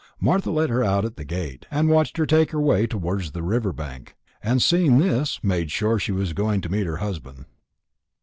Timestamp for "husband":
6.97-7.45